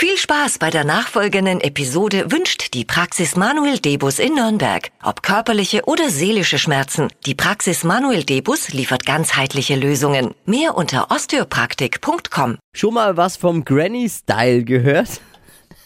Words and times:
Viel 0.00 0.16
Spaß 0.16 0.58
bei 0.58 0.70
der 0.70 0.84
nachfolgenden 0.84 1.60
Episode 1.60 2.30
wünscht 2.30 2.72
die 2.72 2.84
Praxis 2.84 3.34
Manuel 3.34 3.80
Debus 3.80 4.20
in 4.20 4.36
Nürnberg. 4.36 4.92
Ob 5.02 5.24
körperliche 5.24 5.86
oder 5.86 6.08
seelische 6.08 6.56
Schmerzen, 6.56 7.08
die 7.26 7.34
Praxis 7.34 7.82
Manuel 7.82 8.22
Debus 8.22 8.68
liefert 8.72 9.04
ganzheitliche 9.04 9.74
Lösungen. 9.74 10.36
Mehr 10.46 10.76
unter 10.76 11.10
osteopraktik.com. 11.10 12.58
Schon 12.72 12.94
mal 12.94 13.16
was 13.16 13.36
vom 13.36 13.64
Granny 13.64 14.08
Style 14.08 14.62
gehört? 14.62 15.20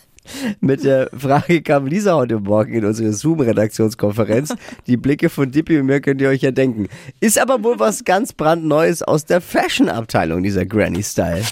Mit 0.60 0.84
der 0.84 1.08
Frage 1.16 1.62
kam 1.62 1.86
Lisa 1.86 2.14
heute 2.14 2.38
Morgen 2.38 2.74
in 2.74 2.84
unsere 2.84 3.14
Zoom-Redaktionskonferenz. 3.14 4.54
Die 4.86 4.98
Blicke 4.98 5.30
von 5.30 5.50
Dippy 5.50 5.78
und 5.78 5.86
mir 5.86 6.02
könnt 6.02 6.20
ihr 6.20 6.28
euch 6.28 6.42
ja 6.42 6.50
denken. 6.50 6.88
Ist 7.20 7.38
aber 7.38 7.64
wohl 7.64 7.78
was 7.78 8.04
ganz 8.04 8.34
brandneues 8.34 9.02
aus 9.02 9.24
der 9.24 9.40
Fashion-Abteilung, 9.40 10.42
dieser 10.42 10.66
Granny 10.66 11.02
Style. 11.02 11.44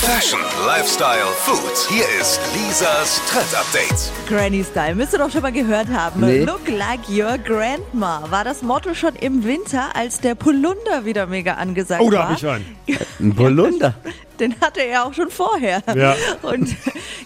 Fashion, 0.00 0.38
Lifestyle, 0.64 1.26
Food. 1.44 1.76
Hier 1.90 2.04
ist 2.20 2.40
Lisas 2.54 3.20
Trend 3.28 3.52
Update. 3.54 4.12
Granny 4.28 4.62
Style, 4.64 4.94
müsst 4.94 5.12
ihr 5.12 5.18
doch 5.18 5.30
schon 5.30 5.42
mal 5.42 5.50
gehört 5.52 5.88
haben. 5.88 6.20
Nee. 6.20 6.44
Look 6.44 6.68
like 6.68 7.00
your 7.08 7.36
grandma 7.38 8.22
war 8.30 8.44
das 8.44 8.62
Motto 8.62 8.94
schon 8.94 9.16
im 9.16 9.44
Winter, 9.44 9.94
als 9.96 10.20
der 10.20 10.34
Polunder 10.36 11.04
wieder 11.04 11.26
mega 11.26 11.54
angesagt 11.54 12.00
Oh, 12.00 12.10
da 12.10 12.18
war. 12.20 12.28
hab 12.30 12.36
ich 12.38 12.46
einen. 12.46 12.76
Ein 13.20 13.34
Polunder. 13.34 13.94
Den 14.40 14.60
hatte 14.60 14.80
er 14.80 15.06
auch 15.06 15.14
schon 15.14 15.30
vorher. 15.30 15.82
Ja. 15.94 16.14
Und 16.42 16.76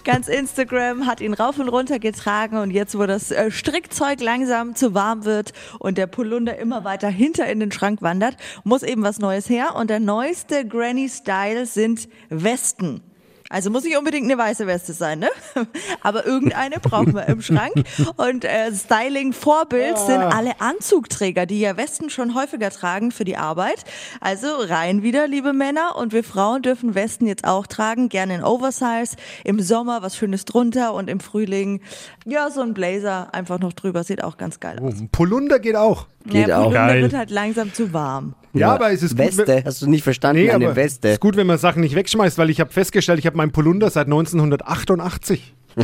ganz 0.03 0.27
Instagram 0.27 1.05
hat 1.05 1.21
ihn 1.21 1.33
rauf 1.33 1.59
und 1.59 1.69
runter 1.69 1.99
getragen 1.99 2.57
und 2.57 2.71
jetzt, 2.71 2.97
wo 2.97 3.05
das 3.05 3.31
äh, 3.31 3.51
Strickzeug 3.51 4.21
langsam 4.21 4.75
zu 4.75 4.93
warm 4.93 5.25
wird 5.25 5.53
und 5.79 5.97
der 5.97 6.07
Polunder 6.07 6.57
immer 6.57 6.83
weiter 6.83 7.09
hinter 7.09 7.47
in 7.47 7.59
den 7.59 7.71
Schrank 7.71 8.01
wandert, 8.01 8.37
muss 8.63 8.83
eben 8.83 9.03
was 9.03 9.19
Neues 9.19 9.49
her. 9.49 9.75
Und 9.75 9.89
der 9.89 9.99
neueste 9.99 10.67
Granny 10.67 11.09
Style 11.09 11.65
sind 11.65 12.07
Westen. 12.29 13.01
Also 13.49 13.69
muss 13.69 13.83
nicht 13.83 13.97
unbedingt 13.97 14.23
eine 14.31 14.37
weiße 14.41 14.65
Weste 14.67 14.93
sein, 14.93 15.19
ne? 15.19 15.29
Aber 16.01 16.25
irgendeine 16.25 16.79
brauchen 16.79 17.13
wir 17.13 17.27
im 17.27 17.41
Schrank. 17.41 17.73
Und 18.17 18.45
äh, 18.45 18.71
Styling-Vorbild 18.73 19.97
sind 19.97 20.21
alle 20.21 20.59
Anzugträger, 20.59 21.45
die 21.45 21.59
ja 21.59 21.77
Westen 21.77 22.09
schon 22.09 22.35
häufiger 22.35 22.69
tragen 22.71 23.11
für 23.11 23.25
die 23.25 23.37
Arbeit. 23.37 23.83
Also 24.21 24.47
rein 24.59 25.03
wieder, 25.03 25.27
liebe 25.27 25.53
Männer. 25.53 25.95
Und 25.97 26.13
wir 26.13 26.23
Frauen 26.23 26.61
dürfen 26.61 26.95
Westen 26.95 27.27
jetzt 27.27 27.45
auch 27.45 27.67
tragen, 27.67 28.09
gerne 28.09 28.35
in 28.35 28.43
Oversize. 28.43 29.15
Im 29.43 29.59
Sommer 29.59 30.01
was 30.01 30.15
Schönes 30.17 30.45
drunter 30.45 30.93
und 30.93 31.09
im 31.09 31.19
Frühling, 31.19 31.81
ja, 32.25 32.49
so 32.49 32.61
ein 32.61 32.73
Blazer 32.73 33.33
einfach 33.33 33.59
noch 33.59 33.73
drüber. 33.73 34.03
Sieht 34.03 34.23
auch 34.23 34.37
ganz 34.37 34.59
geil 34.59 34.79
Oh, 34.81 34.87
aus. 34.87 34.95
ein 34.99 35.09
Polunder 35.09 35.59
geht 35.59 35.75
auch. 35.75 36.07
Geht 36.25 36.47
ja, 36.47 36.59
auch. 36.59 36.71
Geil. 36.71 37.01
wird 37.01 37.13
halt 37.13 37.29
langsam 37.31 37.73
zu 37.73 37.91
warm. 37.93 38.33
Ja, 38.53 38.71
aber 38.73 38.91
es 38.91 39.01
ist 39.01 39.17
gut, 39.17 39.25
Weste, 39.25 39.47
wenn- 39.47 39.65
hast 39.65 39.81
du 39.81 39.89
nicht 39.89 40.03
verstanden? 40.03 40.43
Nee, 40.43 40.51
Eine 40.51 40.65
aber 40.67 40.75
Weste. 40.75 41.09
ist 41.09 41.19
gut, 41.19 41.35
wenn 41.35 41.47
man 41.47 41.57
Sachen 41.57 41.81
nicht 41.81 41.95
wegschmeißt, 41.95 42.37
weil 42.37 42.49
ich 42.51 42.59
habe 42.59 42.71
festgestellt, 42.71 43.17
ich 43.19 43.25
habe 43.25 43.32
meinen 43.35 43.51
Polunder 43.51 43.89
seit 43.89 44.07
1988. 44.07 45.53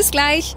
Bis 0.00 0.10
gleich. 0.10 0.56